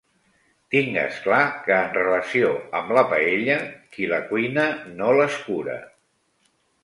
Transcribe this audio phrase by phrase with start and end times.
[0.75, 2.47] Tingues clar que, en relació
[2.79, 3.57] amb la paella,
[3.97, 4.67] qui la cuina
[5.03, 5.77] no l’escura.